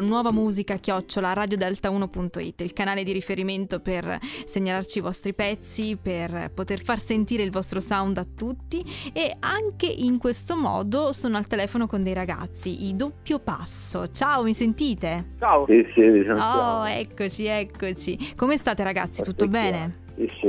[0.00, 6.82] nuova musica chiocciola radiodelta1.it, il canale di riferimento per segnalarci i vostri pezzi, per poter
[6.82, 11.86] far sentire il vostro sound a tutti e anche in questo modo sono al telefono
[11.86, 14.10] con dei ragazzi, i doppio passo.
[14.10, 15.34] Ciao, mi sentite?
[15.38, 15.66] Ciao.
[15.66, 16.00] Sì, sì.
[16.30, 18.34] Oh, eccoci, eccoci.
[18.36, 19.22] Come state ragazzi?
[19.22, 19.98] Tutto bene?
[20.16, 20.48] Sì, sì.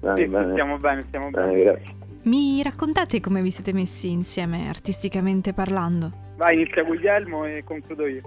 [0.00, 0.52] Bene, Sì, bene.
[0.52, 1.46] stiamo bene, stiamo bene.
[1.46, 1.94] Bene, grazie.
[2.24, 6.10] Mi raccontate come vi siete messi insieme artisticamente parlando?
[6.36, 8.20] Vai, inizia Guglielmo e concludo io.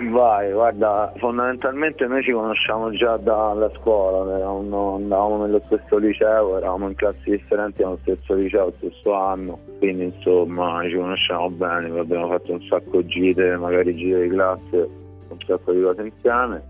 [0.00, 6.88] Vai, guarda, fondamentalmente noi ci conosciamo già dalla scuola, eravamo- andavamo nello stesso liceo, eravamo
[6.88, 12.52] in classi differenti nello stesso liceo, stesso anno, quindi insomma ci conosciamo bene, abbiamo fatto
[12.52, 14.88] un sacco di gite, magari gite di classe,
[15.28, 16.62] un sacco di cose insieme.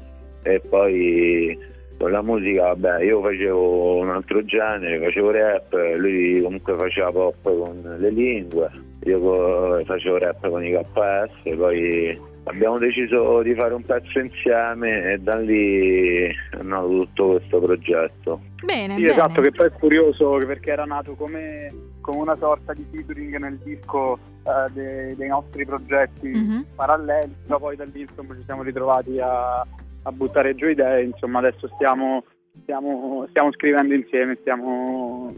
[0.42, 1.56] E poi
[1.98, 7.42] con la musica, vabbè, io facevo un altro genere, facevo rap, lui comunque faceva pop
[7.42, 8.70] con le lingue,
[9.04, 15.18] io facevo rap con i KS, poi abbiamo deciso di fare un pezzo insieme e
[15.18, 18.40] da lì è nato tutto questo progetto.
[18.64, 19.12] Bene, Sì, bene.
[19.12, 23.58] esatto, che poi è curioso perché era nato come, come una sorta di featuring nel
[23.58, 26.66] disco eh, dei, dei nostri progetti Mhm.
[26.76, 29.60] paralleli, però poi da lì insomma ci siamo ritrovati a,
[30.04, 32.24] a buttare giù idee, insomma adesso stiamo,
[32.62, 35.32] stiamo, stiamo scrivendo insieme, stiamo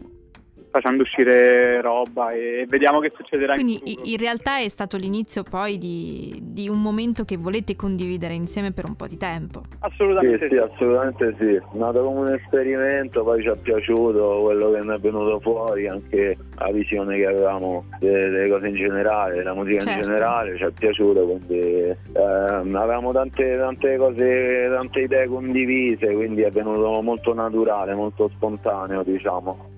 [0.75, 5.77] facendo uscire roba e vediamo che succederà Quindi in in realtà è stato l'inizio poi
[5.77, 9.63] di, di un momento che volete condividere insieme per un po' di tempo.
[9.69, 11.53] Sì, Assolutamente sì, assolutamente sì.
[11.55, 15.87] È nato come un esperimento, poi ci è piaciuto quello che ne è venuto fuori,
[15.87, 19.99] anche la visione che avevamo delle, delle cose in generale, della musica Certo.
[19.99, 26.41] in generale, ci è piaciuto, quindi ehm, avevamo tante, tante cose, tante idee condivise, quindi
[26.43, 29.74] è venuto molto naturale, molto spontaneo, diciamo.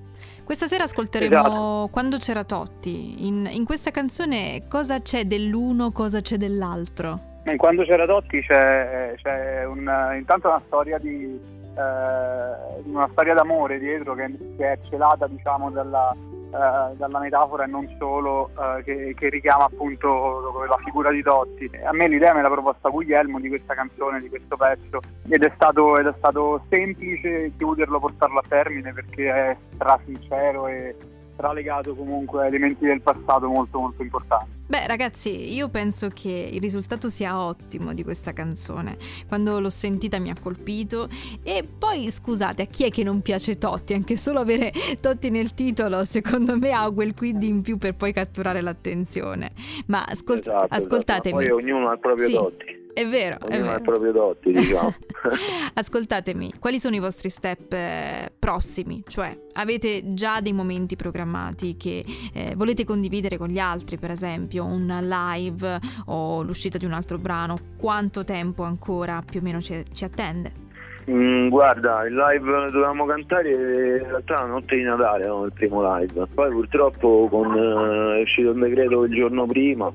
[0.47, 1.89] Questa sera ascolteremo Esatto.
[1.91, 3.27] Quando c'era Totti.
[3.27, 7.19] In, in questa canzone cosa c'è dell'uno, cosa c'è dell'altro?
[7.57, 11.37] Quando c'era Dotti c'è, c'è un- intanto una storia di
[11.75, 16.15] eh, una storia d'amore dietro che, che è celata diciamo dalla,
[16.51, 21.69] eh, dalla metafora e non solo eh, che, che richiama appunto la figura di Totti.
[21.83, 24.99] A me l'idea me l'ha proposta Guglielmo di questa canzone, di questo pezzo
[25.29, 30.67] ed è stato, ed è stato semplice chiuderlo, portarlo a termine perché è stra sincero
[30.67, 30.95] e
[31.37, 34.55] stra legato comunque a elementi del passato molto molto importanti.
[34.67, 38.97] Beh, ragazzi, io penso che il risultato sia ottimo di questa canzone.
[39.27, 41.07] Quando l'ho sentita mi ha colpito.
[41.43, 43.93] E poi, scusate, a chi è che non piace Totti?
[43.93, 48.11] Anche solo avere Totti nel titolo, secondo me, ha quel quid in più per poi
[48.11, 49.51] catturare l'attenzione.
[49.85, 50.73] Ma ascol- Esatto, esatto.
[50.73, 51.35] ascoltatemi.
[51.35, 52.85] Poi ognuno ha il proprio Sì, dotti.
[52.97, 54.91] È vero, è Ognuno ha il proprio dotti, diciamo.
[55.75, 59.03] Ascoltatemi, quali sono i vostri step eh, prossimi?
[59.05, 62.03] Cioè, avete già dei momenti programmati che
[62.33, 67.19] eh, volete condividere con gli altri, per esempio un live o l'uscita di un altro
[67.19, 67.59] brano?
[67.77, 70.65] Quanto tempo ancora più o meno ci, ci attende?
[71.09, 75.45] Mm, guarda, il live dovevamo cantare in realtà la notte di Natale, no?
[75.45, 76.25] il primo live.
[76.33, 79.93] Poi purtroppo con, eh, è uscito un decreto il giorno prima.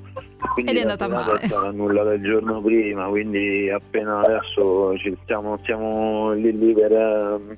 [0.53, 1.39] Quindi Ed è andata male.
[1.41, 6.93] È stata annullata il giorno prima, quindi appena adesso ci stiamo, stiamo lì lì per,
[6.93, 7.57] ehm,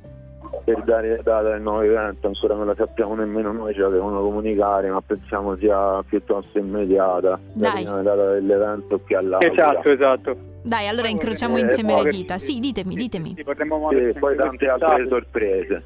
[0.64, 3.88] per dare la data del nuovo evento, ancora non la sappiamo nemmeno noi, ce la
[3.88, 7.38] devono comunicare, ma pensiamo sia piuttosto immediata.
[7.52, 7.84] Dai.
[7.84, 9.50] La data dell'evento più all'altra.
[9.50, 10.36] Esatto, esatto.
[10.62, 12.38] Dai, allora incrociamo vorremmo insieme le dita.
[12.38, 13.34] Sì, ditemi, ditemi.
[13.36, 15.82] Sì, Sì, poi tante altre sorprese.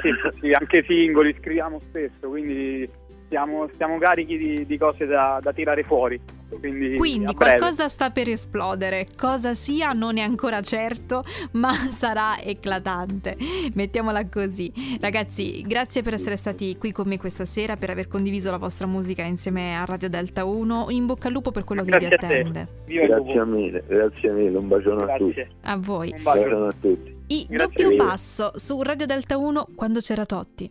[0.00, 2.88] Sì, sì, sì, anche singoli, scriviamo spesso, quindi
[3.28, 6.20] siamo, siamo carichi di, di cose da, da tirare fuori.
[6.58, 13.36] Quindi, Quindi qualcosa sta per esplodere, cosa sia non è ancora certo, ma sarà eclatante.
[13.74, 14.72] Mettiamola così.
[15.00, 18.86] Ragazzi, grazie per essere stati qui con me questa sera, per aver condiviso la vostra
[18.86, 20.86] musica insieme a Radio Delta 1.
[20.90, 22.26] In bocca al lupo per quello che vi Grazie a te.
[22.26, 22.68] attende.
[22.86, 25.32] Grazie mille, grazie mille, un bacione a tutti.
[25.34, 25.50] Grazie.
[25.62, 26.08] A voi.
[26.10, 26.40] Un Un bacio.
[26.42, 27.16] bacione a tutti.
[27.28, 28.04] I Grazie doppio mille.
[28.04, 30.70] passo su Radio Delta 1 quando c'era Totti.